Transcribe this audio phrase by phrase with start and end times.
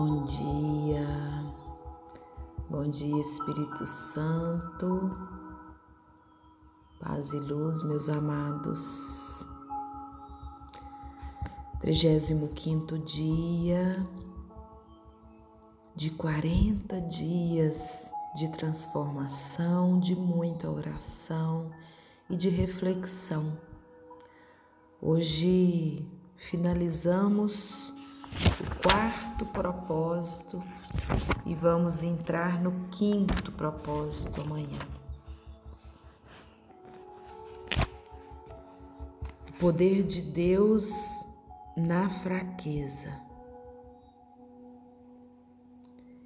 [0.00, 1.44] Bom dia,
[2.70, 5.10] bom dia Espírito Santo,
[7.00, 9.44] paz e luz, meus amados.
[11.80, 14.06] 35 dia
[15.96, 21.72] de 40 dias de transformação, de muita oração
[22.30, 23.58] e de reflexão.
[25.02, 27.97] Hoje finalizamos
[28.60, 30.62] o quarto propósito
[31.46, 34.78] e vamos entrar no quinto propósito amanhã.
[39.48, 41.24] O poder de Deus
[41.76, 43.28] na fraqueza.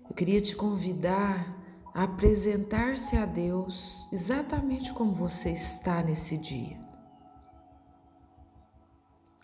[0.09, 1.57] Eu queria te convidar
[1.95, 6.79] a apresentar-se a Deus exatamente como você está nesse dia.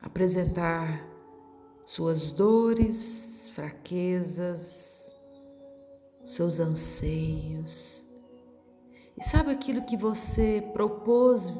[0.03, 1.18] Apresentar
[1.89, 5.11] suas dores, fraquezas,
[6.23, 8.05] seus anseios.
[9.17, 11.51] E sabe aquilo que você propôs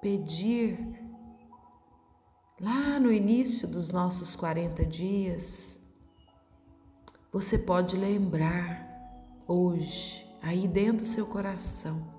[0.00, 0.78] pedir
[2.58, 5.78] lá no início dos nossos 40 dias?
[7.30, 8.88] Você pode lembrar
[9.46, 12.10] hoje, aí dentro do seu coração,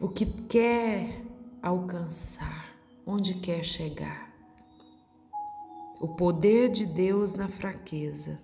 [0.00, 1.20] o que quer
[1.60, 2.72] alcançar,
[3.04, 4.29] onde quer chegar
[6.00, 8.40] o poder de Deus na fraqueza.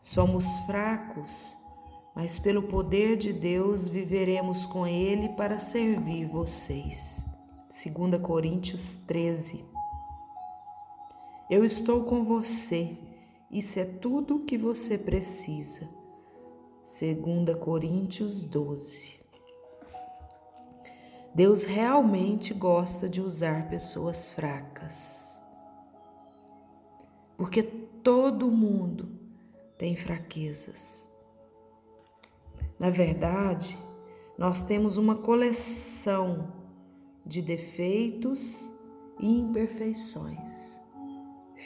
[0.00, 1.58] Somos fracos,
[2.16, 7.22] mas pelo poder de Deus viveremos com Ele para servir vocês.
[7.68, 9.62] 2 Coríntios 13.
[11.50, 12.96] Eu estou com você,
[13.50, 15.86] isso é tudo o que você precisa.
[16.98, 19.20] 2 Coríntios 12.
[21.34, 25.21] Deus realmente gosta de usar pessoas fracas
[27.42, 29.08] porque todo mundo
[29.76, 31.04] tem fraquezas.
[32.78, 33.76] Na verdade,
[34.38, 36.52] nós temos uma coleção
[37.26, 38.72] de defeitos
[39.18, 40.80] e imperfeições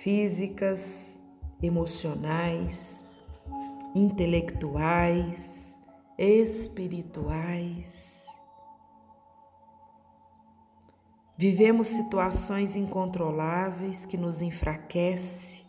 [0.03, 1.21] físicas,
[1.63, 3.05] emocionais,
[3.95, 5.77] intelectuais,
[6.17, 8.25] espirituais.
[11.37, 15.66] Vivemos situações incontroláveis que nos enfraquecem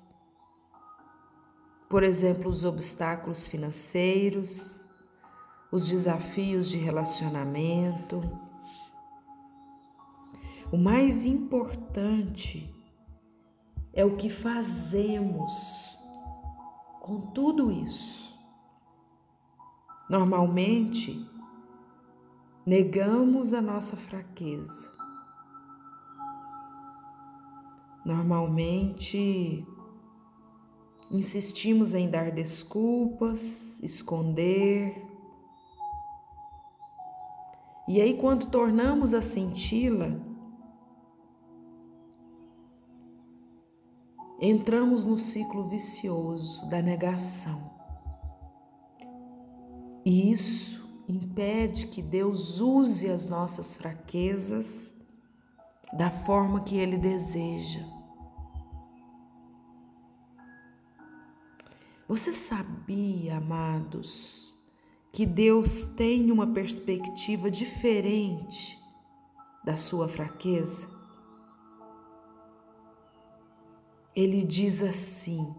[1.90, 4.80] por exemplo, os obstáculos financeiros,
[5.72, 8.22] os desafios de relacionamento.
[10.72, 12.74] O mais importante
[13.94, 15.98] é o que fazemos
[17.00, 18.38] com tudo isso.
[20.10, 21.26] Normalmente,
[22.66, 24.92] negamos a nossa fraqueza.
[28.06, 29.66] Normalmente,
[31.10, 35.06] Insistimos em dar desculpas, esconder.
[37.88, 40.20] E aí, quando tornamos a senti-la,
[44.42, 47.72] entramos no ciclo vicioso da negação.
[50.06, 54.94] E isso impede que Deus use as nossas fraquezas
[55.94, 57.97] da forma que Ele deseja.
[62.08, 64.58] Você sabia, amados,
[65.12, 68.80] que Deus tem uma perspectiva diferente
[69.66, 70.90] da sua fraqueza?
[74.16, 75.54] Ele diz assim: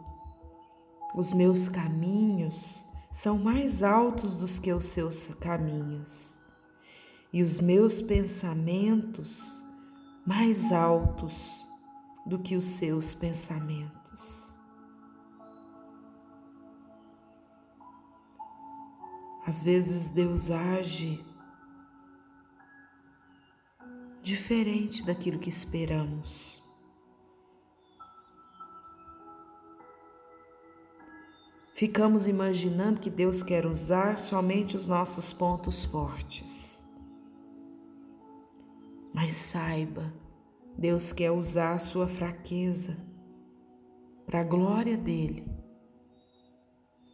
[1.14, 2.82] Os meus caminhos
[3.12, 6.38] são mais altos do que os seus caminhos,
[7.30, 9.62] e os meus pensamentos
[10.26, 11.68] mais altos
[12.24, 14.07] do que os seus pensamentos.
[19.48, 21.24] Às vezes Deus age
[24.20, 26.62] diferente daquilo que esperamos.
[31.72, 36.84] Ficamos imaginando que Deus quer usar somente os nossos pontos fortes.
[39.14, 40.12] Mas saiba,
[40.76, 42.98] Deus quer usar a sua fraqueza
[44.26, 45.57] para a glória dele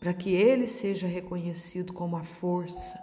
[0.04, 3.02] para que ele seja reconhecido como a força.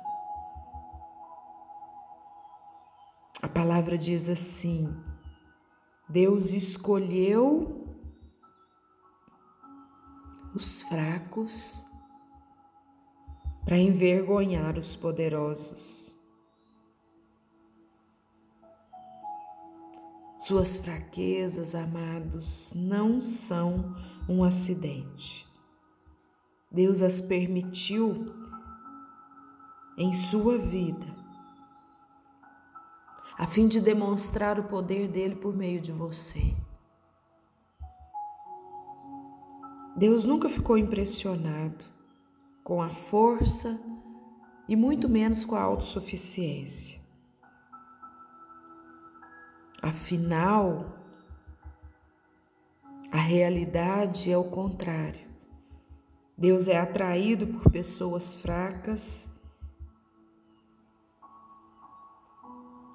[3.42, 4.88] A palavra diz assim:
[6.08, 7.88] Deus escolheu
[10.54, 11.84] os fracos
[13.66, 16.16] para envergonhar os poderosos.
[20.38, 23.96] Suas fraquezas, amados, não são
[24.30, 25.51] um acidente.
[26.72, 28.34] Deus as permitiu
[29.98, 31.06] em sua vida,
[33.38, 36.56] a fim de demonstrar o poder dele por meio de você.
[39.98, 41.84] Deus nunca ficou impressionado
[42.64, 43.78] com a força
[44.68, 47.02] e muito menos com a autossuficiência.
[49.82, 50.98] Afinal,
[53.12, 55.31] a realidade é o contrário.
[56.42, 59.30] Deus é atraído por pessoas fracas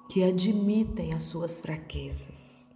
[0.09, 2.69] que admitem as suas fraquezas.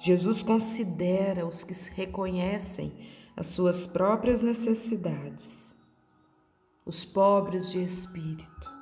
[0.00, 2.94] Jesus considera os que reconhecem
[3.36, 5.76] as suas próprias necessidades,
[6.86, 8.72] os pobres de espírito.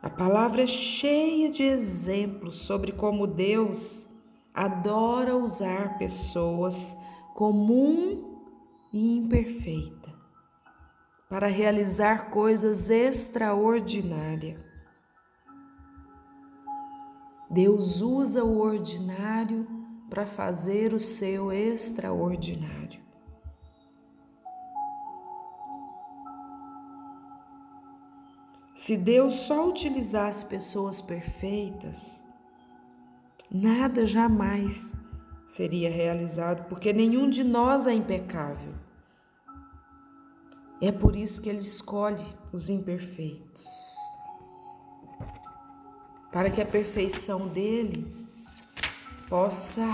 [0.00, 4.08] A palavra é cheia de exemplos sobre como Deus
[4.54, 6.96] adora usar pessoas
[7.34, 8.40] comum
[8.92, 10.14] e imperfeita
[11.28, 14.62] para realizar coisas extraordinárias.
[17.50, 19.66] Deus usa o ordinário
[20.08, 23.02] para fazer o seu extraordinário.
[28.76, 32.23] Se Deus só utilizasse pessoas perfeitas,
[33.54, 34.92] nada jamais
[35.46, 38.74] seria realizado, porque nenhum de nós é impecável.
[40.82, 43.94] É por isso que Ele escolhe os imperfeitos
[46.32, 48.12] para que a perfeição dele
[49.28, 49.86] possa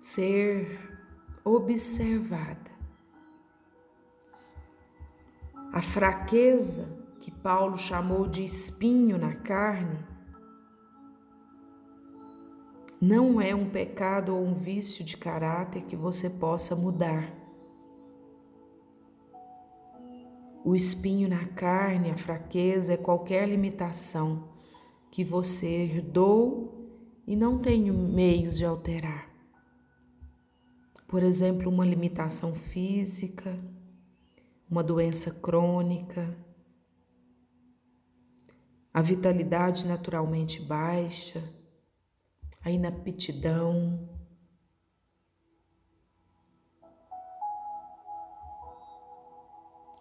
[0.00, 0.90] ser
[1.44, 2.72] observada.
[5.72, 10.11] A fraqueza que Paulo chamou de espinho na carne
[13.02, 17.34] não é um pecado ou um vício de caráter que você possa mudar.
[20.64, 24.50] O espinho na carne, a fraqueza, é qualquer limitação
[25.10, 26.92] que você herdou
[27.26, 29.28] e não tem meios de alterar.
[31.08, 33.58] Por exemplo, uma limitação física,
[34.70, 36.38] uma doença crônica,
[38.94, 41.42] a vitalidade naturalmente baixa,
[42.62, 44.08] a inaptidão.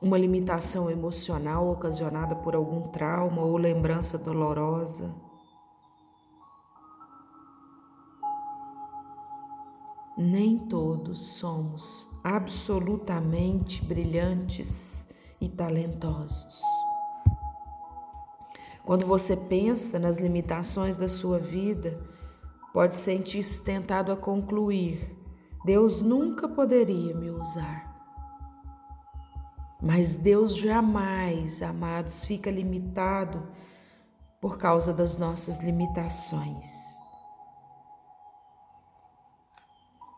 [0.02, 5.14] Uma limitação emocional ocasionada por algum trauma ou lembrança dolorosa.
[10.22, 15.06] nem todos somos absolutamente brilhantes
[15.40, 16.62] e talentosos.
[18.84, 22.00] Quando você pensa nas limitações da sua vida,
[22.74, 25.18] pode sentir-se tentado a concluir:
[25.66, 27.92] Deus nunca poderia me usar.
[29.82, 33.48] Mas Deus jamais, amados, fica limitado
[34.40, 36.92] por causa das nossas limitações.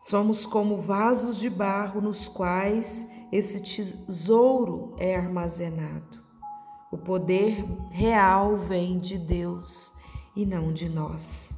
[0.02, 6.22] Somos como vasos de barro nos quais esse tesouro é armazenado.
[6.92, 9.94] O poder real vem de Deus
[10.36, 11.58] e não de nós.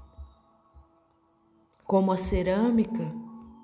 [1.86, 3.14] Como a cerâmica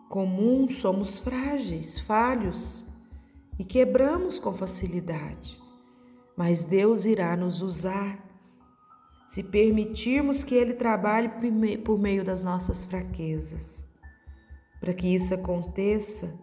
[0.08, 2.86] comum, somos frágeis, falhos
[3.58, 5.58] e quebramos com facilidade.
[6.36, 8.20] Mas Deus irá nos usar
[9.28, 11.30] se permitirmos que Ele trabalhe
[11.78, 13.82] por meio das nossas fraquezas.
[14.82, 16.38] Para que isso aconteça,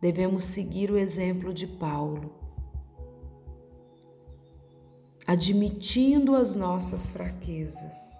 [0.00, 2.34] devemos seguir o exemplo de Paulo,
[5.26, 8.15] admitindo as nossas fraquezas,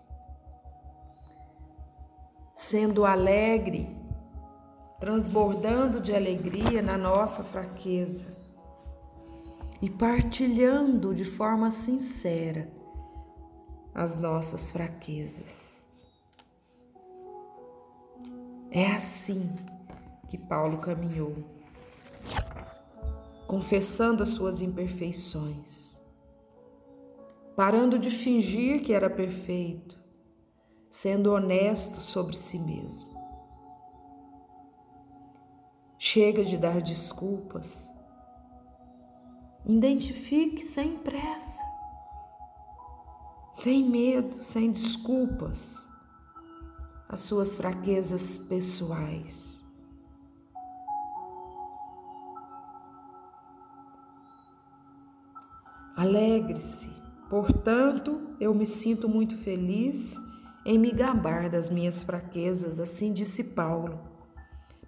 [2.56, 3.94] sendo alegre,
[4.98, 8.34] transbordando de alegria na nossa fraqueza
[9.82, 12.66] e partilhando de forma sincera
[13.94, 15.84] as nossas fraquezas.
[18.70, 19.54] É assim
[20.26, 21.36] que Paulo caminhou,
[23.46, 26.00] confessando as suas imperfeições,
[27.54, 30.05] parando de fingir que era perfeito,
[30.90, 33.16] sendo honesto sobre si mesmo.
[35.98, 37.90] Chega de dar desculpas.
[39.64, 41.60] Identifique sem pressa,
[43.52, 45.86] sem medo, sem desculpas
[47.08, 49.56] as suas fraquezas pessoais.
[55.96, 56.90] Alegre-se.
[57.30, 60.14] Portanto, eu me sinto muito feliz
[60.66, 64.00] em me gabar das minhas fraquezas, assim disse Paulo,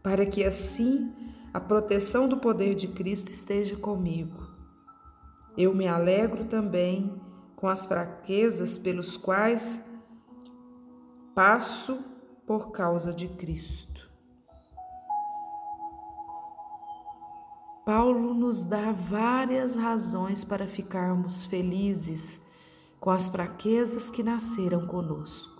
[0.02, 1.14] para que assim
[1.54, 4.44] a proteção do poder de Cristo esteja comigo.
[5.56, 7.22] Eu me alegro também
[7.54, 9.80] com as fraquezas pelos quais
[11.32, 12.04] passo
[12.44, 14.10] por causa de Cristo.
[17.86, 22.42] Paulo nos dá várias razões para ficarmos felizes
[22.98, 25.57] com as fraquezas que nasceram conosco.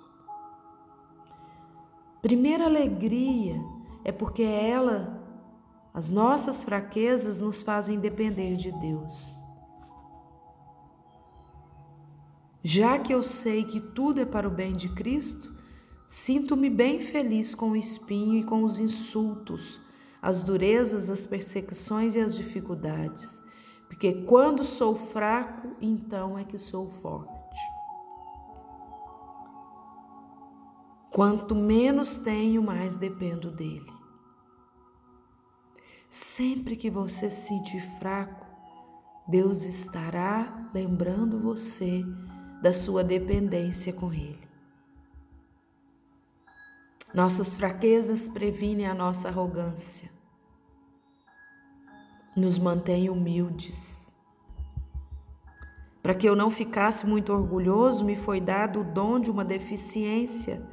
[2.21, 3.63] Primeira alegria
[4.05, 5.23] é porque ela,
[5.95, 9.39] as nossas fraquezas, nos fazem depender de Deus.
[12.63, 15.55] Já que eu sei que tudo é para o bem de Cristo,
[16.09, 19.81] sinto-me bem feliz com o espinho e com os insultos,
[20.21, 23.41] as durezas, as perseguições e as dificuldades,
[23.87, 27.38] porque quando sou fraco, então é que sou forte.
[31.19, 33.93] Quanto menos tenho, mais dependo dele.
[36.09, 38.47] Sempre que você se sentir fraco,
[39.27, 42.05] Deus estará lembrando você
[42.63, 44.47] da sua dependência com Ele.
[47.13, 50.09] Nossas fraquezas previnem a nossa arrogância,
[52.37, 54.17] nos mantém humildes.
[56.01, 60.65] Para que eu não ficasse muito orgulhoso, me foi dado o dom de uma deficiência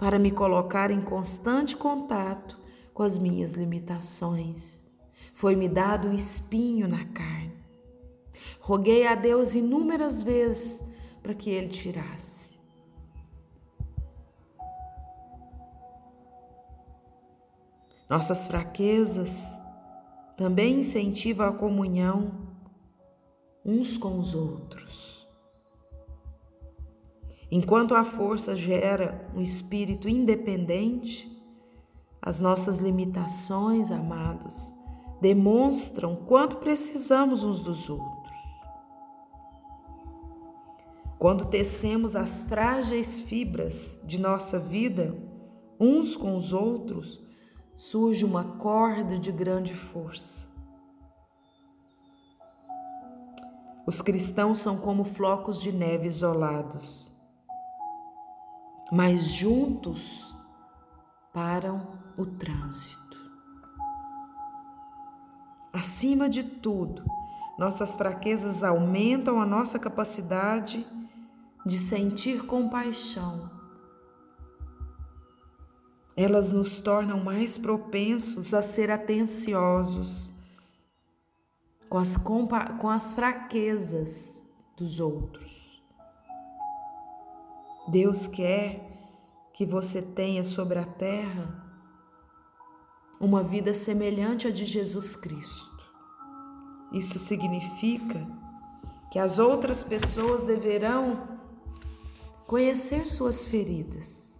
[0.00, 2.58] para me colocar em constante contato
[2.94, 4.90] com as minhas limitações.
[5.34, 7.52] Foi-me dado um espinho na carne.
[8.60, 10.82] Roguei a Deus inúmeras vezes
[11.22, 12.58] para que ele tirasse.
[18.08, 19.44] Nossas fraquezas
[20.34, 22.48] também incentivam a comunhão
[23.62, 25.09] uns com os outros.
[27.50, 31.28] Enquanto a força gera um espírito independente,
[32.22, 34.72] as nossas limitações, amados,
[35.20, 38.20] demonstram quanto precisamos uns dos outros.
[41.18, 45.14] Quando tecemos as frágeis fibras de nossa vida
[45.78, 47.20] uns com os outros,
[47.76, 50.48] surge uma corda de grande força.
[53.86, 57.09] Os cristãos são como flocos de neve isolados,
[58.90, 60.34] mas juntos
[61.32, 63.00] param o trânsito.
[65.72, 67.04] Acima de tudo,
[67.56, 70.84] nossas fraquezas aumentam a nossa capacidade
[71.64, 73.50] de sentir compaixão.
[76.16, 80.30] Elas nos tornam mais propensos a ser atenciosos
[81.88, 84.42] com as, com as fraquezas
[84.76, 85.69] dos outros.
[87.88, 88.88] Deus quer
[89.52, 91.66] que você tenha sobre a terra
[93.20, 95.70] uma vida semelhante à de Jesus Cristo.
[96.92, 98.26] Isso significa
[99.10, 101.38] que as outras pessoas deverão
[102.46, 104.34] conhecer suas feridas.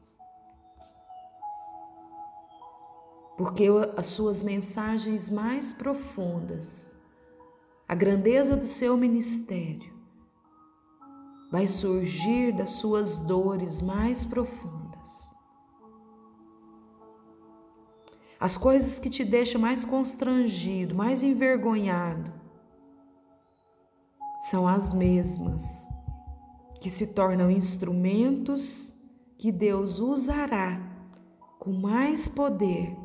[3.37, 3.67] Porque
[3.97, 6.95] as suas mensagens mais profundas,
[7.87, 10.00] a grandeza do seu ministério,
[11.51, 15.29] vai surgir das suas dores mais profundas.
[18.39, 22.33] As coisas que te deixam mais constrangido, mais envergonhado,
[24.41, 25.87] são as mesmas
[26.81, 28.95] que se tornam instrumentos
[29.37, 30.81] que Deus usará
[31.59, 32.97] com mais poder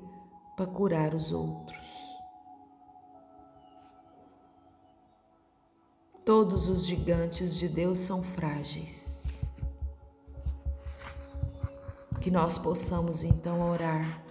[0.55, 1.94] para curar os outros.
[6.25, 9.37] Todos os gigantes de Deus são frágeis.
[12.19, 14.25] Que nós possamos então orar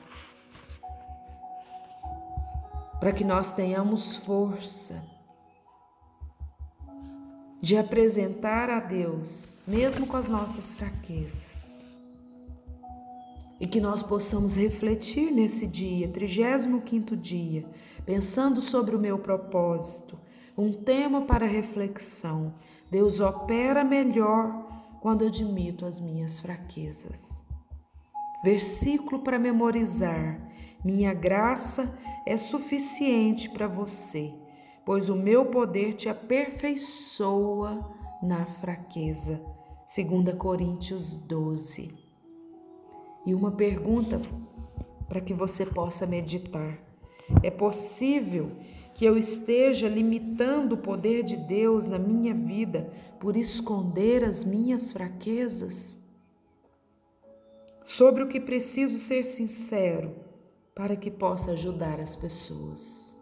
[2.98, 5.00] para que nós tenhamos força
[7.60, 11.78] de apresentar a Deus, mesmo com as nossas fraquezas.
[13.60, 17.64] E que nós possamos refletir nesse dia, 35 dia,
[18.04, 20.18] pensando sobre o meu propósito,
[20.56, 22.54] um tema para reflexão.
[22.90, 24.66] Deus opera melhor
[25.00, 27.30] quando admito as minhas fraquezas.
[28.42, 30.40] Versículo para memorizar:
[30.84, 31.92] Minha graça
[32.26, 34.34] é suficiente para você
[34.84, 37.90] pois o meu poder te aperfeiçoa
[38.22, 39.40] na fraqueza.
[39.94, 41.90] 2 Coríntios 12.
[43.26, 44.20] E uma pergunta
[45.08, 46.78] para que você possa meditar:
[47.42, 48.52] é possível
[48.94, 54.92] que eu esteja limitando o poder de Deus na minha vida por esconder as minhas
[54.92, 55.98] fraquezas?
[57.82, 60.14] Sobre o que preciso ser sincero
[60.74, 63.14] para que possa ajudar as pessoas.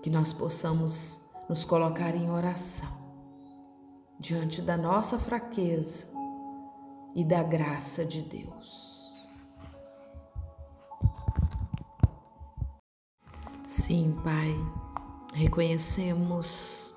[0.00, 3.02] Que nós possamos nos colocar em oração
[4.18, 6.06] diante da nossa fraqueza
[7.14, 9.01] e da graça de Deus.
[13.92, 14.56] Sim, Pai,
[15.34, 16.90] reconhecemos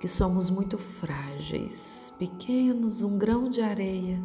[0.00, 4.20] que somos muito frágeis, pequenos, um grão de areia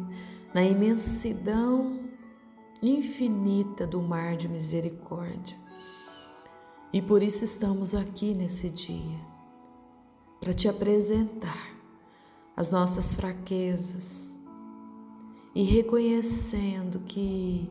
[0.52, 2.00] na imensidão
[2.82, 5.56] infinita do mar de misericórdia.
[6.92, 9.20] E por isso estamos aqui nesse dia,
[10.40, 11.70] para te apresentar
[12.56, 14.36] as nossas fraquezas
[15.54, 17.70] e reconhecendo que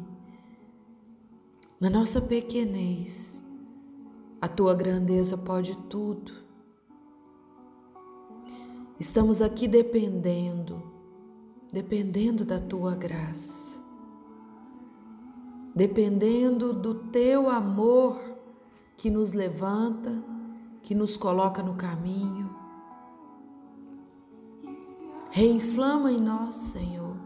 [1.81, 3.43] na nossa pequenez
[4.45, 6.31] a tua grandeza pode tudo.
[8.99, 10.83] Estamos aqui dependendo,
[11.73, 13.81] dependendo da tua graça,
[15.73, 18.21] dependendo do teu amor
[18.95, 20.15] que nos levanta,
[20.83, 22.55] que nos coloca no caminho.
[25.31, 27.17] Reinflama em nós, Senhor.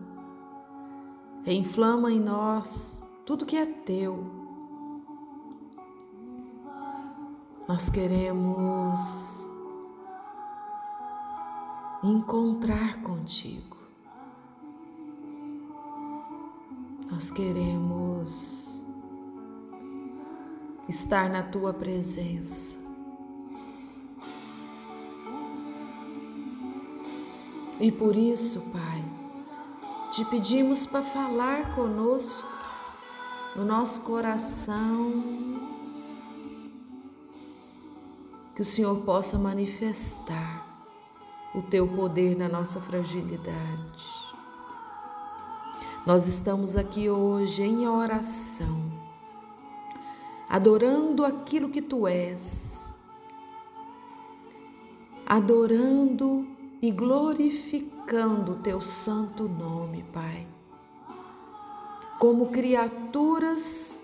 [1.43, 4.38] Reinflama em nós tudo que é teu
[7.69, 9.47] Nós queremos
[12.03, 13.77] encontrar contigo.
[17.11, 18.83] Nós queremos
[20.89, 22.75] estar na tua presença.
[27.79, 29.05] E por isso, Pai,
[30.11, 32.49] te pedimos para falar conosco,
[33.55, 35.78] no nosso coração,
[38.59, 40.65] que o Senhor possa manifestar
[41.55, 44.05] o teu poder na nossa fragilidade.
[46.05, 48.81] Nós estamos aqui hoje em oração,
[50.49, 52.93] adorando aquilo que tu és,
[55.25, 56.45] adorando
[56.81, 60.45] e glorificando o teu santo nome, Pai.
[62.19, 64.03] Como criaturas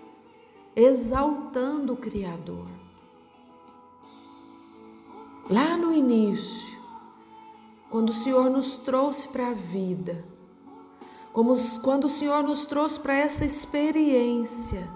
[0.74, 2.75] exaltando o Criador
[5.50, 6.76] lá no início,
[7.90, 10.24] quando o Senhor nos trouxe para a vida,
[11.32, 14.88] como quando o Senhor nos trouxe para essa experiência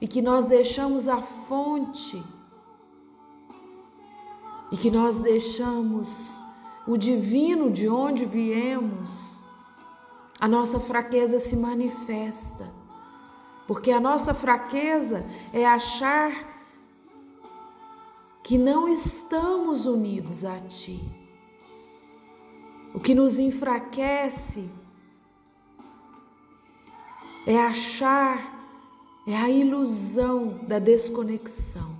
[0.00, 2.22] e que nós deixamos a fonte
[4.70, 6.42] e que nós deixamos
[6.86, 9.42] o divino de onde viemos,
[10.38, 12.70] a nossa fraqueza se manifesta.
[13.66, 16.55] Porque a nossa fraqueza é achar
[18.46, 21.02] que não estamos unidos a Ti.
[22.94, 24.70] O que nos enfraquece
[27.44, 28.64] é achar,
[29.26, 31.96] é a ilusão da desconexão.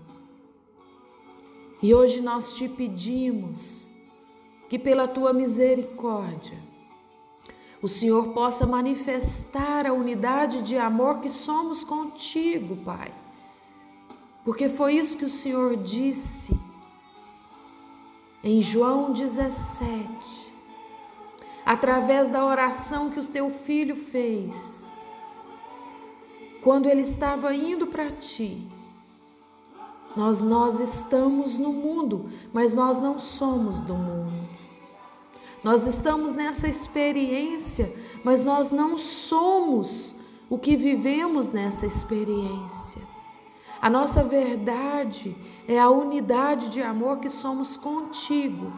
[1.82, 3.90] E hoje nós te pedimos
[4.68, 6.62] que, pela tua misericórdia,
[7.82, 13.25] o Senhor possa manifestar a unidade de amor que somos contigo, Pai
[14.46, 16.56] porque foi isso que o Senhor disse
[18.44, 20.52] em João 17,
[21.64, 24.88] através da oração que o teu filho fez,
[26.62, 28.68] quando ele estava indo para ti.
[30.16, 34.32] Nós, nós estamos no mundo, mas nós não somos do mundo.
[35.64, 40.14] Nós estamos nessa experiência, mas nós não somos
[40.48, 43.15] o que vivemos nessa experiência.
[43.80, 45.36] A nossa verdade
[45.68, 48.72] é a unidade de amor que somos contigo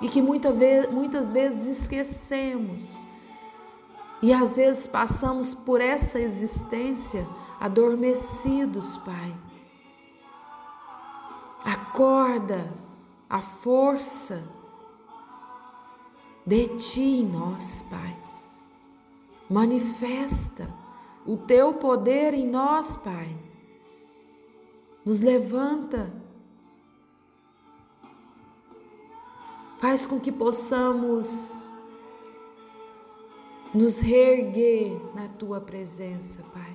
[0.00, 0.50] e que muita
[0.90, 3.02] muitas vezes esquecemos.
[4.22, 7.26] E às vezes passamos por essa existência
[7.60, 9.34] adormecidos, Pai.
[11.62, 12.72] Acorda
[13.28, 14.42] a força
[16.46, 18.16] de Ti em nós, Pai.
[19.48, 20.68] Manifesta
[21.26, 23.53] o Teu poder em nós, Pai
[25.04, 26.10] nos levanta,
[29.80, 31.70] faz com que possamos
[33.74, 36.74] nos reerguer na tua presença, Pai.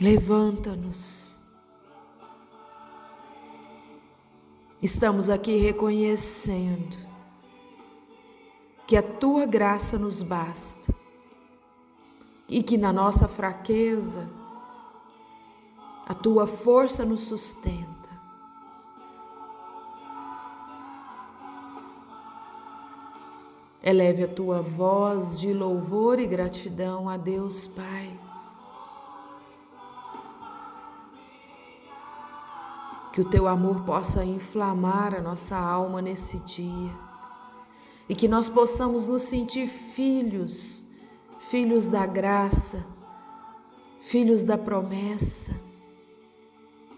[0.00, 1.36] Levanta-nos.
[4.82, 6.96] Estamos aqui reconhecendo
[8.86, 10.94] que a tua graça nos basta
[12.48, 14.28] e que na nossa fraqueza
[16.06, 17.86] a tua força nos sustenta.
[23.82, 28.12] Eleve a tua voz de louvor e gratidão a Deus Pai.
[33.12, 36.92] Que o teu amor possa inflamar a nossa alma nesse dia
[38.08, 40.84] e que nós possamos nos sentir filhos,
[41.40, 42.84] filhos da graça,
[44.00, 45.65] filhos da promessa,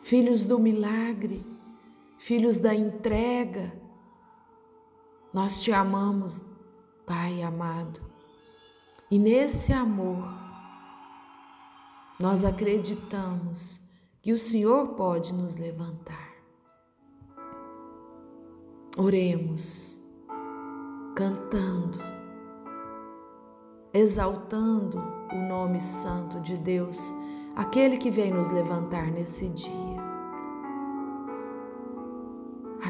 [0.08, 1.44] filhos do milagre,
[2.18, 3.70] filhos da entrega.
[5.34, 6.40] Nós te amamos,
[7.04, 8.00] Pai amado,
[9.10, 10.26] e nesse amor
[12.18, 13.82] nós acreditamos
[14.22, 16.32] que o Senhor pode nos levantar.
[18.96, 20.02] Oremos,
[21.14, 21.98] cantando,
[23.92, 24.98] exaltando
[25.32, 27.12] o nome santo de Deus,
[27.54, 29.97] aquele que vem nos levantar nesse dia,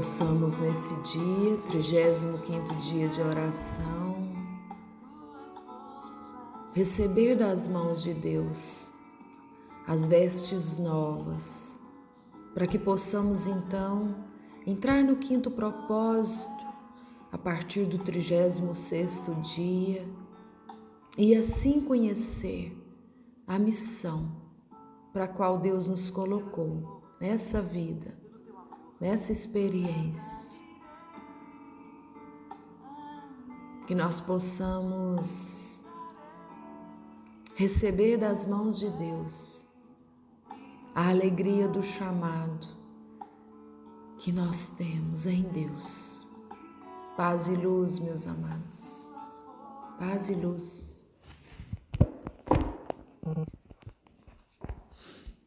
[0.00, 4.16] possamos nesse dia, 35 dia de oração,
[6.74, 8.88] receber das mãos de Deus
[9.86, 11.78] as vestes novas,
[12.54, 14.24] para que possamos então
[14.66, 16.64] entrar no quinto propósito
[17.30, 20.08] a partir do 36 dia
[21.18, 22.74] e assim conhecer
[23.46, 24.34] a missão
[25.12, 28.19] para a qual Deus nos colocou nessa vida
[29.00, 30.60] nessa experiência.
[33.86, 35.80] Que nós possamos
[37.56, 39.64] receber das mãos de Deus
[40.94, 42.68] a alegria do chamado
[44.18, 46.26] que nós temos em Deus.
[47.16, 49.10] Paz e luz, meus amados.
[49.98, 51.04] Paz e luz.